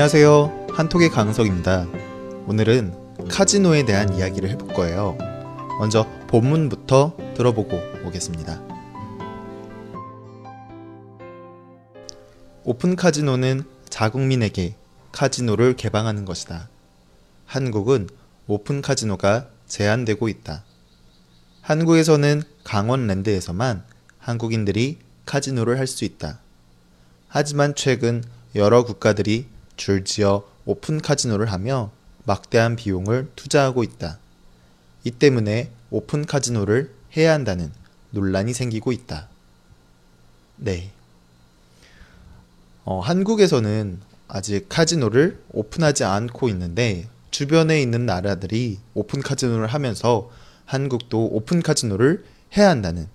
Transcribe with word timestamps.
안녕하세요. 0.00 0.68
한톡의 0.72 1.10
강석입니다. 1.10 1.86
오늘은 2.46 3.28
카지노에 3.28 3.84
대한 3.84 4.10
이야기를 4.14 4.48
해볼 4.48 4.68
거예요. 4.68 5.18
먼저 5.78 6.06
본문부터 6.26 7.18
들어보고 7.36 7.78
오겠습니다. 8.06 8.62
오픈 12.64 12.96
카지노는 12.96 13.64
자국민에게 13.90 14.74
카지노를 15.12 15.76
개방하는 15.76 16.24
것이다. 16.24 16.70
한국은 17.44 18.08
오픈 18.46 18.80
카지노가 18.80 19.48
제한되고 19.66 20.30
있다. 20.30 20.64
한국에서는 21.60 22.42
강원랜드에서만 22.64 23.84
한국인들이 24.16 24.96
카지노를 25.26 25.78
할 25.78 25.86
수 25.86 26.06
있다. 26.06 26.38
하지만 27.28 27.74
최근 27.74 28.24
여러 28.54 28.82
국가들이 28.82 29.59
줄지어 29.80 30.44
오픈 30.66 31.00
카지노를 31.00 31.50
하며 31.50 31.90
막대한 32.24 32.76
비용을 32.76 33.30
투자하고 33.34 33.82
있다. 33.82 34.18
이 35.04 35.10
때문에 35.10 35.70
오픈 35.90 36.26
카지노를 36.26 36.92
해야 37.16 37.32
한다는 37.32 37.72
논란이 38.10 38.52
생기고 38.52 38.92
있다. 38.92 39.28
네. 40.56 40.90
어, 42.84 43.00
한국에서는 43.00 44.00
아직 44.28 44.66
카지노를 44.68 45.42
오픈하지 45.52 46.04
않고 46.04 46.50
있는데 46.50 47.08
주변에 47.30 47.80
있는 47.80 48.04
나라들이 48.04 48.78
오픈 48.92 49.22
카지노를 49.22 49.66
하면서 49.66 50.30
한국도 50.66 51.26
오픈 51.32 51.62
카지노를 51.62 52.24
해야 52.56 52.68
한다는 52.68 53.08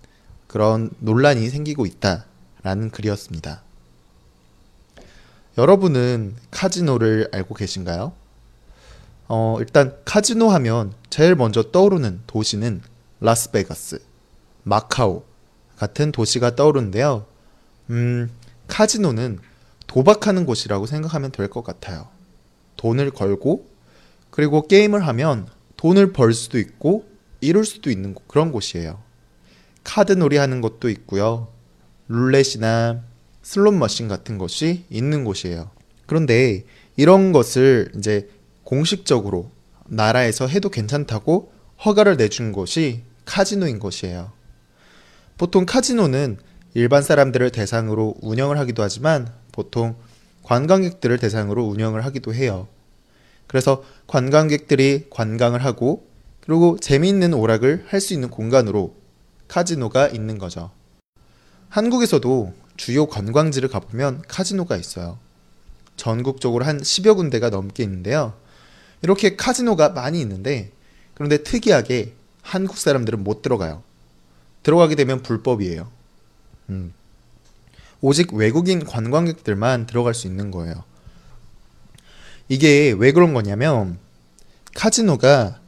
그런 0.47 0.89
논란이 0.99 1.47
생기고 1.49 1.85
있다라는 1.85 2.89
글이었습니다. 2.91 3.64
여러분은 5.57 6.35
카지노를 6.51 7.29
알고 7.31 7.55
계신가요? 7.55 8.13
어, 9.27 9.57
일단 9.59 9.95
카지노 10.05 10.49
하면 10.49 10.93
제일 11.09 11.35
먼저 11.35 11.63
떠오르는 11.71 12.21
도시는 12.27 12.81
라스베가스, 13.21 14.01
마카오 14.63 15.23
같은 15.77 16.11
도시가 16.11 16.55
떠오르는데요. 16.55 17.25
음, 17.89 18.29
카지노는 18.67 19.39
도박하는 19.87 20.45
곳이라고 20.45 20.85
생각하면 20.85 21.31
될 21.31 21.47
것 21.49 21.63
같아요. 21.63 22.07
돈을 22.75 23.11
걸고 23.11 23.69
그리고 24.29 24.67
게임을 24.67 25.07
하면 25.07 25.47
돈을 25.77 26.11
벌 26.11 26.33
수도 26.33 26.59
있고 26.59 27.07
잃을 27.39 27.63
수도 27.65 27.89
있는 27.89 28.15
그런 28.27 28.51
곳이에요. 28.51 28.99
카드 29.83 30.11
놀이 30.13 30.37
하는 30.37 30.61
것도 30.61 30.89
있고요. 30.89 31.47
룰렛이나 32.09 33.01
슬롯 33.45 33.75
머신 33.75 34.07
같은 34.07 34.39
것이 34.39 34.85
있는 34.89 35.23
곳이에요. 35.23 35.69
그런데 36.07 36.65
이런 36.97 37.31
것을 37.31 37.91
이제 37.95 38.27
공식적으로 38.63 39.51
나라에서 39.85 40.47
해도 40.47 40.69
괜찮다고 40.69 41.51
허가를 41.85 42.17
내준 42.17 42.51
곳이 42.51 43.03
카지노인 43.25 43.77
것이에요. 43.77 44.31
보통 45.37 45.67
카지노는 45.67 46.39
일반 46.73 47.03
사람들을 47.03 47.51
대상으로 47.51 48.15
운영을 48.21 48.57
하기도 48.57 48.81
하지만 48.81 49.31
보통 49.51 49.95
관광객들을 50.41 51.19
대상으로 51.19 51.65
운영을 51.65 52.03
하기도 52.03 52.33
해요. 52.33 52.67
그래서 53.45 53.83
관광객들이 54.07 55.05
관광을 55.11 55.63
하고 55.63 56.07
그리고 56.41 56.79
재미있는 56.79 57.35
오락을 57.35 57.85
할 57.89 58.01
수 58.01 58.15
있는 58.15 58.31
공간으로 58.31 58.95
카지노가 59.47 60.07
있는 60.07 60.39
거죠. 60.39 60.71
한국에서도 61.69 62.64
주요 62.77 63.05
관광지를 63.07 63.69
가보면 63.69 64.23
카지노가 64.27 64.75
있어요. 64.77 65.17
전국적으로 65.95 66.65
한 66.65 66.81
10여 66.81 67.15
군데가 67.15 67.49
넘게 67.49 67.83
있는데요. 67.83 68.33
이렇게 69.01 69.35
카지노가 69.35 69.89
많이 69.89 70.19
있는데 70.21 70.71
그런데 71.13 71.43
특이하게 71.43 72.13
한국 72.41 72.77
사람들은 72.77 73.23
못 73.23 73.41
들어가요. 73.41 73.83
들어가게 74.63 74.95
되면 74.95 75.21
불법이에요. 75.21 75.89
음. 76.69 76.93
오직 78.01 78.33
외국인 78.33 78.83
관광객들만 78.83 79.87
들어갈 79.87 80.13
수 80.13 80.27
있는 80.27 80.51
거예요. 80.51 80.83
이게 82.49 82.91
왜 82.97 83.11
그런 83.11 83.33
거냐면 83.33 83.97
카지노가 84.75 85.59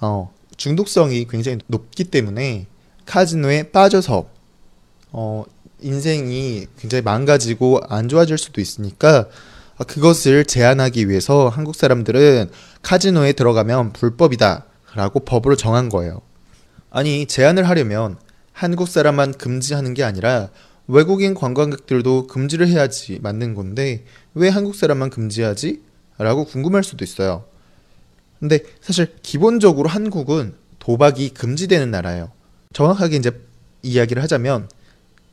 어, 0.00 0.32
중독성이 0.56 1.26
굉장히 1.26 1.58
높기 1.66 2.04
때문에 2.04 2.66
카지노에 3.06 3.70
빠져서 3.70 4.28
어, 5.12 5.44
인생이 5.84 6.66
굉장히 6.78 7.02
망가지고 7.02 7.80
안 7.88 8.08
좋아질 8.08 8.38
수도 8.38 8.60
있으니까 8.60 9.28
그것을 9.86 10.44
제한하기 10.44 11.08
위해서 11.08 11.48
한국 11.48 11.74
사람들은 11.76 12.50
카지노에 12.82 13.32
들어가면 13.34 13.92
불법이다 13.92 14.64
라고 14.94 15.20
법으로 15.20 15.56
정한 15.56 15.88
거예요. 15.88 16.22
아니, 16.90 17.26
제한을 17.26 17.68
하려면 17.68 18.16
한국 18.52 18.88
사람만 18.88 19.34
금지하는 19.34 19.94
게 19.94 20.04
아니라 20.04 20.48
외국인 20.86 21.34
관광객들도 21.34 22.28
금지를 22.28 22.68
해야지 22.68 23.18
맞는 23.20 23.54
건데 23.54 24.04
왜 24.34 24.48
한국 24.48 24.76
사람만 24.76 25.10
금지하지? 25.10 25.82
라고 26.18 26.44
궁금할 26.44 26.84
수도 26.84 27.04
있어요. 27.04 27.44
근데 28.38 28.60
사실 28.80 29.14
기본적으로 29.22 29.88
한국은 29.88 30.54
도박이 30.78 31.30
금지되는 31.30 31.90
나라예요. 31.90 32.30
정확하게 32.72 33.16
이제 33.16 33.32
이야기를 33.82 34.22
하자면 34.22 34.68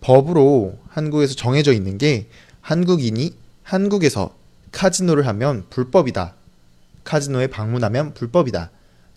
법으로 0.02 0.78
한국에서 0.90 1.36
정해져 1.36 1.72
있는 1.72 1.98
게 1.98 2.28
한국인이 2.60 3.34
한국에서 3.64 4.36
카지노를 4.72 5.28
하면 5.28 5.66
불법이다. 5.70 6.34
카지노에 7.04 7.48
방문하면 7.48 8.14
불법이다. 8.14 8.72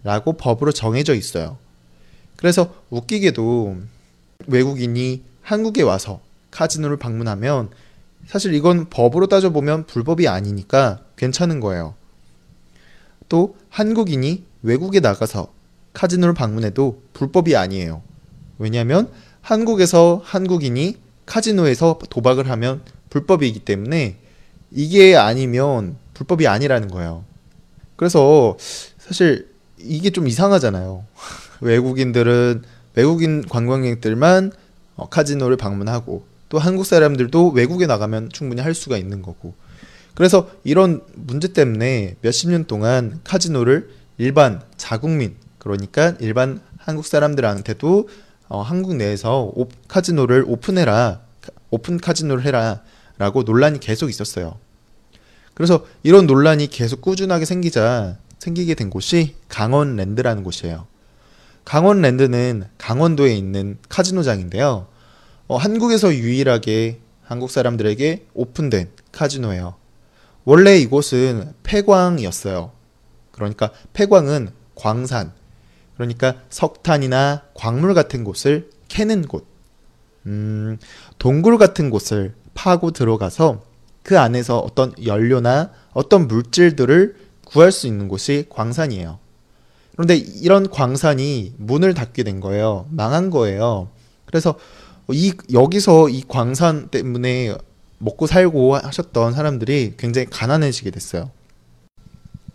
라고 0.05 0.35
법으로 0.35 0.73
정해져 0.73 1.15
있어요. 1.15 1.59
그래서 2.37 2.75
웃기게도 2.91 3.77
외국인이 4.47 5.23
한국에 5.43 5.83
와서 5.83 6.21
카지노를 6.51 6.99
방문하면 6.99 7.71
사실 8.27 8.55
이건 8.55 8.89
법으로 8.91 9.27
따져보면 9.27 9.87
불법이 9.87 10.29
아니니까 10.29 11.01
괜찮은 11.17 11.61
거예요. 11.61 11.95
또 13.29 13.57
한국인이 13.71 14.45
외국에 14.63 15.01
나가서 15.01 15.53
카지노를 15.93 16.35
방문해도 16.35 17.03
불법이 17.13 17.57
아니에요. 17.57 18.03
왜냐하면 18.59 19.11
한국에서 19.45 20.23
한국인이 20.25 20.97
카지노에서 21.27 21.99
도박을 22.09 22.49
하면 22.49 22.81
불법이기 23.11 23.61
때문에 23.61 24.17
이게 24.71 25.17
아니면 25.17 25.97
불법이 26.15 26.49
아니라는 26.49 26.89
거예요. 26.89 27.25
그래서 27.97 28.57
사실 28.99 29.49
이게 29.79 30.09
좀 30.09 30.27
이상하잖아요. 30.29 31.05
외국인들은 31.61 32.63
외국인 32.95 33.47
관광객들만 33.47 34.51
어, 34.97 35.09
카지노를 35.11 35.59
방문하고 35.59 36.25
또 36.49 36.59
한국 36.59 36.87
사람들도 36.87 37.51
외국에 37.51 37.87
나가면 37.87 38.31
충분히 38.31 38.63
할 38.63 38.75
수가 38.75 38.97
있는 38.97 39.21
거고. 39.21 39.53
그래서 40.15 40.49
이런 40.65 41.03
문제 41.15 41.49
때문에 41.49 42.17
몇십 42.23 42.49
년 42.49 42.65
동안 42.65 43.21
카지노를 43.25 43.91
일반 44.17 44.63
자국민 44.79 45.35
그러니까 45.59 46.15
일반 46.21 46.63
한국 46.79 47.05
사람들한테도 47.05 48.09
어, 48.49 48.63
한국 48.63 48.97
내에서 48.97 49.51
오, 49.55 49.69
카지노를 49.89 50.45
오픈해라 50.47 51.21
오픈 51.71 51.99
카지노를 51.99 52.45
해라라고 52.45 53.43
논란이 53.45 53.81
계속 53.81 54.09
있었어요. 54.09 54.59
그래서 55.55 55.87
이런 56.03 56.27
논란이 56.27 56.69
계속 56.69 57.01
꾸준하게 57.01 57.45
생기자 57.45 58.19
생기게 58.39 58.75
된 58.75 58.91
곳이 58.91 59.35
강원랜드라는 59.49 60.43
곳이에요. 60.43 60.87
강원랜드는 61.65 62.65
강원도에 62.77 63.35
있는 63.35 63.79
카지노장인데요. 63.89 64.87
어, 65.47 65.57
한국에서 65.57 66.15
유일하게 66.15 67.01
한국 67.23 67.51
사람들에게 67.51 68.27
오픈된 68.35 68.91
카지노예요. 69.13 69.77
원래 70.45 70.79
이곳은 70.79 71.55
폐광이었어요. 71.63 72.73
그러니까 73.33 73.71
폐광은 73.95 74.51
광산, 74.75 75.33
그러니까 75.97 76.35
석탄이나 76.51 77.43
광물 77.55 77.95
같은 77.95 78.25
곳을 78.25 78.71
캐는 78.89 79.23
곳, 79.23 79.47
음, 80.27 80.79
동굴 81.19 81.59
같은 81.59 81.91
곳을 81.91 82.35
파고 82.55 82.91
들어가서 82.91 83.63
그 84.03 84.19
안에서 84.19 84.59
어떤 84.59 84.93
연료나 85.05 85.71
어떤 85.93 86.29
물질들을 86.29 87.17
구할 87.45 87.73
수 87.73 87.87
있는 87.87 88.09
곳이 88.09 88.47
광산이에요. 88.49 89.19
그런데 89.93 90.17
이런 90.17 90.69
광산이 90.69 91.55
문을 91.57 91.95
닫게 91.95 92.25
된 92.25 92.41
거예요. 92.41 92.87
망한 92.91 93.31
거예요. 93.31 93.89
그래서 94.27 94.59
이 95.11 95.33
여기서 95.53 96.09
이 96.09 96.23
광산 96.27 96.89
때문에 96.89 97.55
먹고 97.99 98.27
살고 98.27 98.77
하셨던 98.77 99.33
사람들이 99.35 99.95
굉장히 99.97 100.27
가난해지게 100.29 100.91
됐어요. 100.91 101.31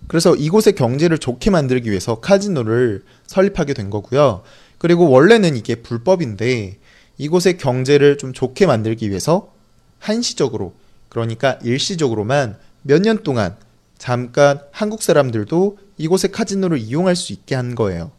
그래서 0.09 0.35
이곳의 0.35 0.73
경제를 0.73 1.19
좋게 1.19 1.51
만들기 1.51 1.91
위해서 1.91 2.19
카지노를 2.19 3.03
설립하게 3.27 3.75
된 3.75 3.91
거고요. 3.91 4.41
그리고 4.79 5.07
원래는 5.07 5.55
이게 5.55 5.75
불법인데 5.75 6.79
이곳의 7.19 7.59
경제를 7.59 8.17
좀 8.17 8.33
좋게 8.33 8.65
만들기 8.65 9.07
위해서 9.09 9.53
한시적으로 9.99 10.73
그러니까 11.09 11.59
일시적으로만 11.63 12.57
몇 12.81 13.03
년 13.03 13.21
동안 13.21 13.55
잠깐 13.99 14.59
한국 14.71 15.03
사람들도 15.03 15.77
이곳의 15.99 16.31
카지노를 16.31 16.79
이용할 16.79 17.15
수 17.15 17.31
있게 17.31 17.53
한 17.53 17.75
거예요. 17.75 18.11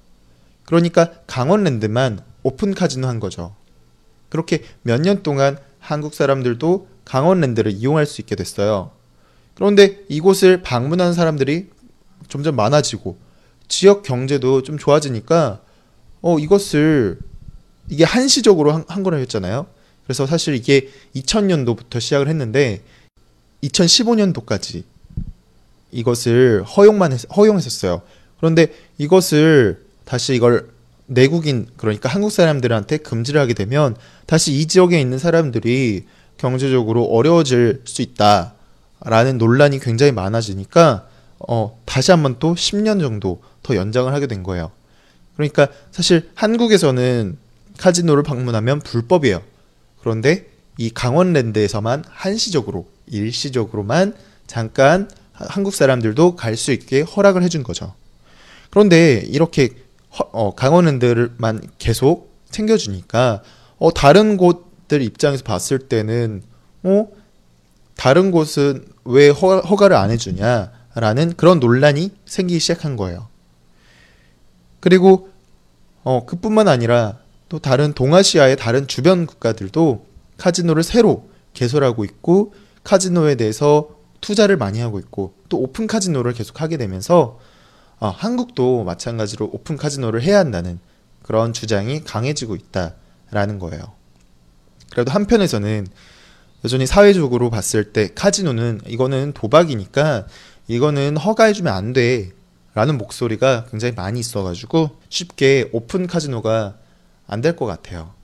그러니까 0.67 1.11
강원랜드만 1.27 2.21
오픈 2.45 2.73
카지노 2.73 3.09
한 3.09 3.19
거죠. 3.19 3.57
그렇게 4.29 4.63
몇 4.83 5.01
년 5.01 5.25
동안 5.25 5.59
한국 5.81 6.15
사람들도 6.15 6.87
강원랜드를 7.05 7.73
이용할 7.73 8.07
수 8.07 8.21
있게 8.21 8.37
됐어요. 8.37 8.93
그런데 9.57 10.05
이곳을 10.09 10.63
방문하는 10.63 11.15
사람들이 11.15 11.69
점점 12.31 12.57
많아지고 12.57 13.19
지역 13.69 14.03
경제도 14.03 14.63
좀 14.63 14.79
좋아지니까 14.79 15.61
어 16.23 16.39
이것을 16.39 17.19
이게 17.89 18.05
한시적으로 18.05 18.73
한, 18.73 18.85
한 18.89 19.03
거라했잖아요. 19.03 19.67
그래서 20.05 20.27
사실 20.27 20.55
이게 20.55 20.89
2000년도부터 21.15 22.01
시작을 22.01 22.29
했는데 22.29 22.83
2015년도까지 23.63 24.85
이것을 25.93 26.65
허용만 26.65 27.13
했, 27.13 27.21
허용했었어요. 27.37 28.03
그런데 28.39 28.73
이것을 28.99 29.85
다시 30.05 30.35
이걸 30.35 30.71
내국인 31.07 31.67
그러니까 31.77 32.09
한국 32.09 32.31
사람들한테 32.31 32.99
금지를 32.99 33.41
하게 33.41 33.55
되면 33.55 33.97
다시 34.27 34.53
이 34.53 34.67
지역에 34.67 35.01
있는 35.01 35.19
사람들이 35.19 36.07
경제적으로 36.39 37.05
어려워질 37.05 37.83
수 37.85 38.03
있다라는 38.03 39.39
논란이 39.39 39.81
굉장히 39.81 40.13
많아지니까 40.13 41.07
어, 41.49 41.81
다시 41.87 42.11
한번 42.11 42.37
또 42.39 42.55
10년 42.55 43.01
정도 43.01 43.43
더 43.63 43.77
연장을 43.77 44.13
하게 44.13 44.27
된 44.27 44.43
거예요. 44.43 44.71
그러니까 45.37 45.69
사실 45.91 46.31
한국에서는 46.35 47.39
카지노를 47.79 48.23
방문하면 48.23 48.81
불법이에요. 48.81 49.43
그런데 50.01 50.49
이 50.77 50.91
강원랜드에서만 50.91 52.05
한시적으로 52.09 52.87
일시적으로만 53.07 54.15
잠깐 54.47 55.11
한국 55.33 55.75
사람들도 55.75 56.37
갈 56.37 56.57
수 56.57 56.73
있게 56.73 57.01
허락을 57.01 57.43
해준 57.43 57.63
거죠. 57.63 57.95
그런데 58.71 59.23
이렇게 59.27 59.71
허, 60.19 60.29
어, 60.33 60.55
강원랜드만 60.55 61.63
계속 61.79 62.35
챙겨주니까 62.51 63.43
어, 63.79 63.95
다른 63.95 64.37
곳들 64.37 65.03
입장에서 65.03 65.43
봤을 65.45 65.79
때는 65.79 66.43
어, 66.83 67.09
다른 67.97 68.31
곳은 68.31 68.85
왜 69.05 69.29
허, 69.29 69.61
허가를 69.61 69.97
안 69.97 70.11
해주냐 70.11 70.73
라는 70.95 71.35
그런 71.37 71.61
논란이 71.61 72.11
생기기 72.27 72.59
시작한 72.59 72.97
거예요. 72.97 73.29
그리고 74.81 75.31
어, 76.03 76.25
그뿐만 76.27 76.69
아니라 76.69 77.19
또 77.49 77.59
다른 77.59 77.93
동아시아의 77.93 78.57
다른 78.57 78.87
주변 78.87 79.27
국가들도 79.27 80.07
카지노를 80.39 80.83
새로 80.83 81.29
개설하고 81.53 82.05
있고 82.05 82.55
카지노에 82.85 83.35
대해서 83.35 83.91
투자를 84.21 84.57
많이 84.57 84.81
하고 84.81 84.99
있고 84.99 85.35
또 85.49 85.59
오픈 85.59 85.87
카지노를 85.87 86.33
계속 86.33 86.61
하게 86.61 86.77
되면서 86.77 87.39
어, 87.99 88.09
한국도 88.09 88.85
마찬가지로 88.85 89.51
오픈 89.53 89.77
카지노를 89.77 90.23
해야 90.23 90.39
한다는 90.39 90.79
그런 91.23 91.53
주장이 91.53 92.03
강해지고 92.03 92.57
있다라는 92.57 93.59
거예요. 93.59 93.83
그래도 94.91 95.13
한편에서는 95.13 95.87
여전히 96.65 96.87
사회적으로 96.87 97.51
봤을 97.51 97.93
때 97.93 98.09
카지노는 98.15 98.83
이거는 98.87 99.33
도박이니까 99.35 100.27
이거는 100.71 101.17
허가해주면 101.17 101.73
안 101.75 101.93
돼. 101.93 102.31
라는 102.75 102.97
목소리가 102.97 103.67
굉장히 103.73 103.93
많이 103.93 104.21
있어가지고 104.21 104.91
쉽게 105.09 105.69
오픈 105.73 106.07
카지노가 106.07 106.77
안 107.27 107.41
될 107.41 107.57
것 107.57 107.67
같아요. 107.67 108.15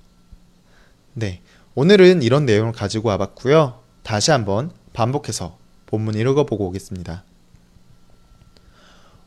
네. 1.12 1.40
오늘은 1.74 2.22
이런 2.22 2.46
내용을 2.46 2.72
가지고 2.72 3.08
와봤고요. 3.08 3.80
다시 4.04 4.30
한번 4.30 4.70
반복해서 4.92 5.58
본문 5.86 6.14
읽어보고 6.14 6.66
오겠습니다. 6.68 7.24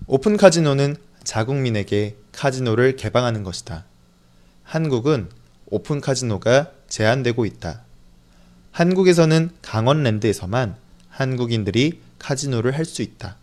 오픈 0.08 0.38
카지노는 0.38 0.96
자국민에게 1.26 2.16
카지노를 2.32 2.96
개방하는 2.96 3.44
것이다. 3.44 3.84
한국은 4.64 5.30
오픈 5.66 6.00
카지노가 6.00 6.72
제한되고 6.88 7.46
있다. 7.46 7.82
한국에서는 8.72 9.50
강원랜드에서만 9.62 10.78
한국인들이 11.10 12.00
카지노를 12.20 12.78
할 12.78 12.86
수 12.86 13.02
있다. 13.02 13.38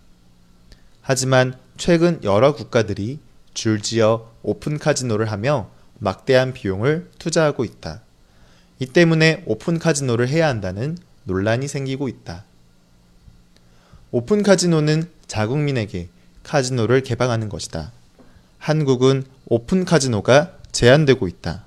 하지만 1.02 1.56
최근 1.76 2.22
여러 2.24 2.54
국가들이 2.54 3.18
줄지어 3.54 4.30
오픈 4.42 4.78
카지노를 4.78 5.30
하며 5.30 5.70
막대한 5.98 6.52
비용을 6.52 7.10
투자하고 7.18 7.64
있다. 7.64 8.02
이 8.78 8.86
때문에 8.86 9.42
오픈 9.46 9.78
카지노를 9.78 10.28
해야 10.28 10.48
한다는 10.48 10.98
논란이 11.24 11.68
생기고 11.68 12.08
있다. 12.08 12.44
오픈 14.10 14.42
카지노는 14.42 15.08
자국민에게 15.26 16.08
카지노를 16.42 17.02
개방하는 17.02 17.48
것이다. 17.48 17.92
한국은 18.58 19.24
오픈 19.46 19.84
카지노가 19.84 20.52
제한되고 20.72 21.26
있다. 21.28 21.64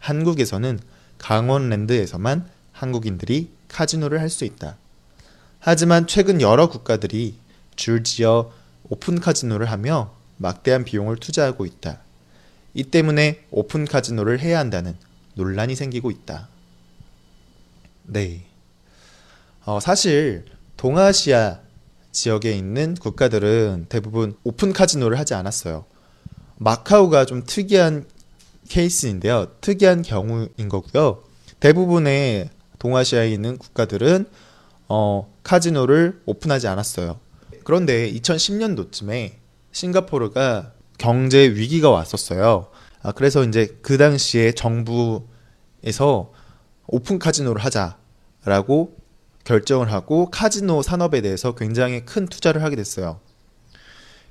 한국에서는 0.00 0.80
강원랜드에서만 1.18 2.48
한국인들이 2.72 3.50
카지노를 3.68 4.20
할 4.20 4.28
수 4.28 4.44
있다. 4.44 4.76
하지만 5.66 6.06
최근 6.06 6.42
여러 6.42 6.68
국가들이 6.68 7.38
줄지어 7.74 8.52
오픈 8.90 9.18
카지노를 9.18 9.70
하며 9.70 10.12
막대한 10.36 10.84
비용을 10.84 11.16
투자하고 11.16 11.64
있다. 11.64 12.00
이 12.74 12.84
때문에 12.84 13.46
오픈 13.50 13.86
카지노를 13.86 14.40
해야 14.40 14.58
한다는 14.58 14.94
논란이 15.36 15.74
생기고 15.74 16.10
있다. 16.10 16.48
네. 18.02 18.44
어, 19.64 19.80
사실 19.80 20.44
동아시아 20.76 21.60
지역에 22.12 22.52
있는 22.52 22.94
국가들은 22.94 23.86
대부분 23.88 24.36
오픈 24.44 24.74
카지노를 24.74 25.18
하지 25.18 25.32
않았어요. 25.32 25.86
마카오가 26.58 27.24
좀 27.24 27.42
특이한 27.42 28.04
케이스인데요. 28.68 29.46
특이한 29.62 30.02
경우인 30.02 30.68
거고요. 30.68 31.24
대부분의 31.58 32.50
동아시아에 32.78 33.30
있는 33.30 33.56
국가들은 33.56 34.26
어, 34.88 35.32
카지노를 35.42 36.22
오픈하지 36.26 36.68
않았어요. 36.68 37.18
그런데 37.64 38.12
2010년도쯤에 38.12 39.32
싱가포르가 39.72 40.72
경제 40.98 41.40
위기가 41.48 41.90
왔었어요. 41.90 42.68
아, 43.02 43.12
그래서 43.12 43.44
이제 43.44 43.76
그 43.82 43.98
당시에 43.98 44.52
정부에서 44.52 46.32
오픈 46.86 47.18
카지노를 47.18 47.62
하자라고 47.62 48.96
결정을 49.44 49.92
하고 49.92 50.30
카지노 50.30 50.82
산업에 50.82 51.20
대해서 51.20 51.54
굉장히 51.54 52.04
큰 52.04 52.26
투자를 52.26 52.62
하게 52.62 52.76
됐어요. 52.76 53.20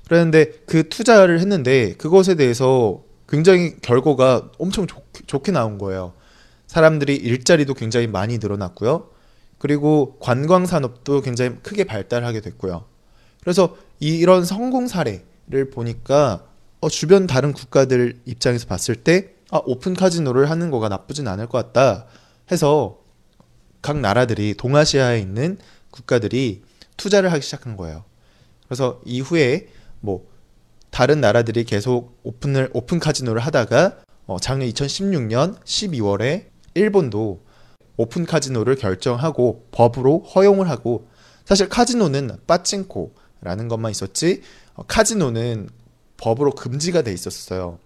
그런데 0.06 0.52
그 0.66 0.88
투자를 0.88 1.40
했는데 1.40 1.94
그것에 1.94 2.34
대해서 2.34 3.02
굉장히 3.28 3.76
결과가 3.80 4.50
엄청 4.58 4.86
좋, 4.86 5.02
좋게 5.26 5.52
나온 5.52 5.78
거예요. 5.78 6.12
사람들이 6.66 7.14
일자리도 7.16 7.74
굉장히 7.74 8.06
많이 8.06 8.38
늘어났고요. 8.38 9.08
그리고 9.58 10.16
관광 10.20 10.66
산업도 10.66 11.22
굉장히 11.22 11.56
크게 11.62 11.84
발달하게 11.84 12.40
됐고요. 12.40 12.84
그래서 13.40 13.76
이런 14.00 14.44
성공 14.44 14.86
사례를 14.88 15.70
보니까 15.72 16.46
어, 16.80 16.88
주변 16.88 17.26
다른 17.26 17.52
국가들 17.52 18.20
입장에서 18.24 18.66
봤을 18.66 18.96
때 18.96 19.34
아, 19.50 19.60
오픈 19.64 19.94
카지노를 19.94 20.50
하는 20.50 20.70
거가 20.70 20.88
나쁘진 20.88 21.28
않을 21.28 21.46
것 21.46 21.58
같다 21.58 22.06
해서 22.50 22.98
각 23.80 23.98
나라들이 23.98 24.54
동아시아에 24.54 25.20
있는 25.20 25.58
국가들이 25.90 26.62
투자를 26.96 27.32
하기 27.32 27.42
시작한 27.42 27.76
거예요. 27.76 28.04
그래서 28.66 29.00
이후에 29.04 29.68
뭐 30.00 30.26
다른 30.90 31.20
나라들이 31.20 31.64
계속 31.64 32.18
오픈을 32.22 32.70
오픈 32.72 32.98
카지노를 32.98 33.40
하다가 33.42 33.98
어, 34.26 34.38
작년 34.40 34.68
2016년 34.70 35.62
12월에 35.64 36.46
일본도 36.74 37.43
오픈 37.96 38.26
카지노를 38.26 38.76
결정하고 38.76 39.66
법으로 39.70 40.20
허용을 40.20 40.68
하고 40.68 41.08
사실 41.44 41.68
카지노는 41.68 42.30
빠찡코라는 42.46 43.68
것만 43.68 43.90
있었지 43.90 44.42
어, 44.74 44.82
카지노는 44.86 45.68
법으로 46.16 46.52
금지가 46.52 47.02
돼 47.02 47.12
있었어요. 47.12 47.78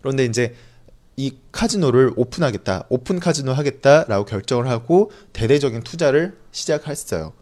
그런데 0.00 0.24
이제 0.24 0.54
이 1.16 1.36
카지노를 1.52 2.14
오픈하겠다, 2.16 2.86
오픈 2.88 3.20
카지노 3.20 3.52
하겠다라고 3.52 4.24
결정을 4.24 4.68
하고 4.68 5.10
대대적인 5.32 5.82
투자를 5.82 6.38
시작했어요. 6.50 7.32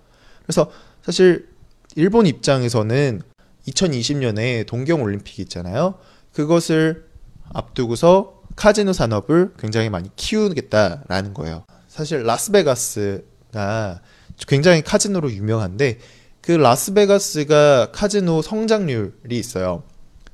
그래서 0.43 0.71
사실 1.03 1.49
일본 1.95 2.27
입장에서는 2.27 3.23
2020년에 3.69 4.67
동경 4.67 5.03
올림픽이 5.03 5.43
있잖아요. 5.43 5.95
그것을 6.33 7.07
앞두고서 7.53 8.38
카지노 8.59 8.93
산업을 8.93 9.53
굉장히 9.57 9.89
많이 9.89 10.11
키우겠다라는 10.17 11.33
거예요. 11.33 11.65
사실 11.87 12.25
라스베가스가 12.25 14.01
굉장히 14.49 14.83
카지노로 14.83 15.31
유명한데 15.31 15.99
그 16.41 16.53
라스베가스가 16.53 17.93
카지노 17.93 18.43
성장률이 18.43 19.39
있어요. 19.39 19.85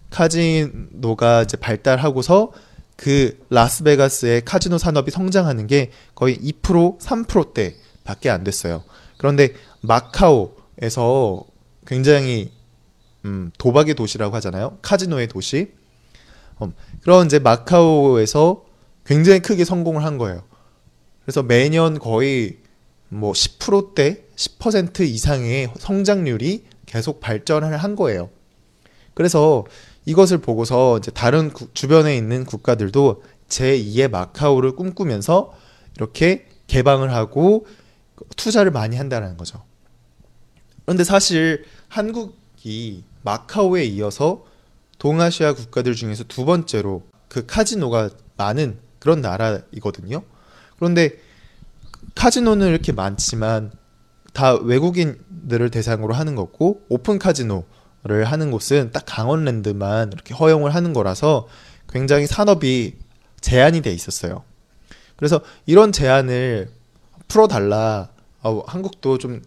카지노가 0.08 1.42
이제 1.42 1.58
발달하고서 1.58 2.52
그 2.96 3.44
라스베가스의 3.50 4.46
카지노 4.46 4.78
산업이 4.78 5.10
성장하는 5.10 5.66
게 5.66 5.90
거의 6.14 6.38
2% 6.38 6.98
3%대 6.98 7.76
밖에 8.04 8.30
안 8.30 8.42
됐어요. 8.42 8.84
그런데 9.18 9.52
마카오에서 9.82 11.44
굉장히 11.86 12.52
음, 13.26 13.50
도박의 13.58 13.94
도시라고 13.94 14.34
하잖아요. 14.36 14.78
카지노의 14.80 15.28
도시. 15.28 15.72
음, 16.62 16.72
그런 17.04 17.26
이제 17.26 17.38
마카오에서 17.38 18.64
굉장히 19.04 19.40
크게 19.40 19.66
성공을 19.66 20.02
한 20.04 20.16
거예요. 20.16 20.42
그래서 21.22 21.42
매년 21.42 21.98
거의 21.98 22.56
뭐 23.10 23.32
10%대, 23.32 24.24
10% 24.34 25.00
이상의 25.00 25.70
성장률이 25.78 26.64
계속 26.86 27.20
발전을 27.20 27.76
한 27.76 27.94
거예요. 27.94 28.30
그래서 29.12 29.66
이것을 30.06 30.38
보고서 30.38 30.96
이제 30.96 31.10
다른 31.10 31.52
구, 31.52 31.68
주변에 31.74 32.16
있는 32.16 32.46
국가들도 32.46 33.22
제2의 33.48 34.10
마카오를 34.10 34.74
꿈꾸면서 34.74 35.52
이렇게 35.96 36.46
개방을 36.68 37.12
하고 37.12 37.66
투자를 38.36 38.70
많이 38.70 38.96
한다는 38.96 39.36
거죠. 39.36 39.62
그런데 40.86 41.04
사실 41.04 41.66
한국이 41.88 43.04
마카오에 43.22 43.84
이어서 43.84 44.46
동아시아 44.98 45.54
국가들 45.54 45.94
중에서 45.94 46.24
두 46.24 46.44
번째로 46.44 47.02
그 47.28 47.46
카지노가 47.46 48.10
많은 48.36 48.78
그런 48.98 49.20
나라이거든요. 49.20 50.22
그런데 50.76 51.18
카지노는 52.14 52.68
이렇게 52.68 52.92
많지만 52.92 53.72
다 54.32 54.54
외국인들을 54.54 55.70
대상으로 55.70 56.14
하는 56.14 56.34
거고 56.34 56.82
오픈 56.88 57.18
카지노를 57.18 58.24
하는 58.24 58.50
곳은 58.50 58.90
딱 58.92 59.04
강원랜드만 59.06 60.12
이렇게 60.12 60.34
허용을 60.34 60.74
하는 60.74 60.92
거라서 60.92 61.46
굉장히 61.88 62.26
산업이 62.26 62.96
제한이 63.40 63.82
돼 63.82 63.92
있었어요. 63.92 64.42
그래서 65.16 65.40
이런 65.66 65.92
제한을 65.92 66.70
풀어달라. 67.28 68.10
어, 68.42 68.62
한국도 68.66 69.18
좀 69.18 69.42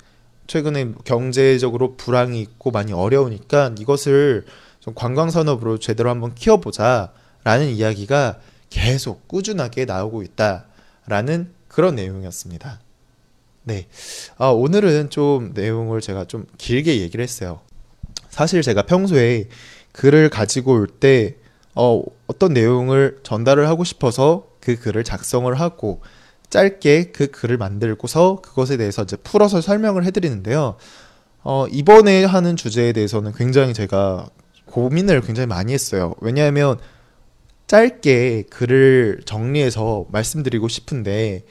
최근에 0.48 0.94
경제적으로 1.04 1.98
불황이 1.98 2.42
있고 2.42 2.72
많이 2.72 2.94
어려우니까 2.94 3.76
이것을 3.80 4.46
좀 4.88 4.94
관광 4.96 5.30
산업으로 5.30 5.80
제대로 5.80 6.10
한번 6.10 6.34
키워보자라는 6.34 7.72
이야기가 7.76 8.40
계속 8.70 9.28
꾸준하게 9.28 9.84
나오고 9.84 10.24
있다라는 10.24 11.52
그런 11.68 11.96
내용이었습니다. 11.96 12.80
네. 13.64 13.88
아, 14.38 14.48
오늘은 14.48 15.10
좀 15.10 15.52
내용을 15.54 16.00
제가 16.00 16.24
좀 16.24 16.46
길게 16.58 17.02
얘기를 17.02 17.22
했어요. 17.22 17.60
사실 18.30 18.62
제가 18.62 18.84
평소에 18.84 19.50
글을 19.92 20.30
가지고 20.30 20.76
올 20.76 20.88
때, 20.88 21.36
어, 21.76 22.02
어떤 22.28 22.54
내용을 22.54 23.20
전달을 23.24 23.68
하고 23.68 23.84
싶어서 23.84 24.48
그 24.62 24.80
글을 24.80 25.04
작성을 25.04 25.54
하고 25.60 26.00
짧게 26.50 27.12
그 27.12 27.28
글을 27.28 27.58
만들고서 27.58 28.40
그것에 28.42 28.78
대해서 28.78 29.04
이제 29.04 29.18
풀어서 29.18 29.60
설명을 29.60 30.06
해드리는데요. 30.06 30.78
어, 31.44 31.68
이번에 31.68 32.24
하는 32.24 32.56
주제에 32.56 32.94
대해서는 32.94 33.34
굉장히 33.34 33.74
제가 33.74 34.30
고민을 34.68 35.22
굉장히 35.22 35.48
많이 35.48 35.74
했어요. 35.74 36.14
왜냐하면 36.22 36.78
짧게 37.68 38.44
글을 38.50 39.22
정리해서 39.26 40.06
말씀드리고 40.10 40.68
싶은데 40.68 41.44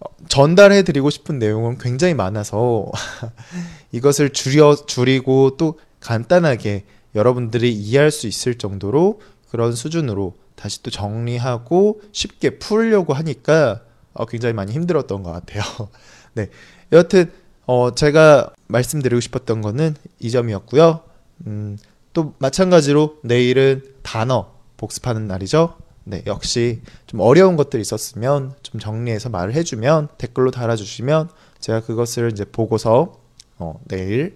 어, 0.00 0.06
전달해 0.28 0.82
드리고 0.82 1.10
싶은 1.10 1.38
내용은 1.38 1.78
굉장히 1.78 2.14
많아서 2.14 2.90
이것을 3.92 4.30
줄여 4.30 4.86
줄이고 4.86 5.56
또 5.56 5.78
간단하게 6.00 6.84
여러분들이 7.14 7.72
이해할 7.72 8.10
수 8.10 8.26
있을 8.26 8.56
정도로 8.56 9.20
그런 9.50 9.74
수준으로 9.74 10.34
다시 10.54 10.82
또 10.82 10.90
정리하고 10.90 12.00
쉽게 12.12 12.58
풀려고 12.58 13.12
하니까 13.14 13.82
어, 14.12 14.26
굉장히 14.26 14.52
많이 14.52 14.72
힘들었던 14.72 15.22
것 15.22 15.32
같아요. 15.32 15.62
네, 16.34 16.48
여하튼 16.92 17.30
어, 17.66 17.94
제가 17.94 18.52
말씀드리고 18.66 19.20
싶었던 19.20 19.62
거는 19.62 19.94
이 20.18 20.30
점이었고요. 20.30 21.00
음, 21.46 21.78
또 22.12 22.34
마찬가지로 22.38 23.18
내일은 23.22 23.84
단어 24.02 24.52
복습하는 24.76 25.26
날이죠. 25.26 25.76
네, 26.04 26.22
역시 26.26 26.80
좀 27.06 27.20
어려운 27.20 27.56
것들이 27.56 27.80
있었으면 27.80 28.54
좀 28.62 28.80
정리해서 28.80 29.28
말을 29.28 29.54
해주면 29.54 30.08
댓글로 30.18 30.50
달아주시면 30.50 31.30
제가 31.60 31.80
그것을 31.80 32.30
이제 32.32 32.44
보고서 32.44 33.20
어, 33.58 33.78
내일 33.86 34.34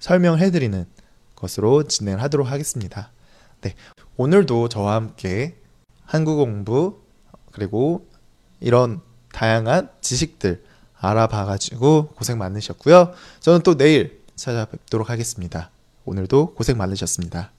설명해드리는 0.00 0.84
것으로 1.36 1.84
진행을 1.84 2.20
하도록 2.22 2.50
하겠습니다. 2.50 3.10
네, 3.60 3.74
오늘도 4.16 4.68
저와 4.68 4.94
함께 4.94 5.56
한국 6.04 6.36
공부 6.36 7.00
그리고 7.52 8.06
이런 8.60 9.00
다양한 9.32 9.90
지식들 10.00 10.62
알아봐가지고 10.98 12.08
고생 12.16 12.38
많으셨고요. 12.38 13.12
저는 13.40 13.60
또 13.62 13.76
내일 13.76 14.22
찾아뵙도록 14.36 15.10
하겠습니다. 15.10 15.70
오늘도 16.04 16.54
고생 16.54 16.76
많으셨습니다. 16.76 17.53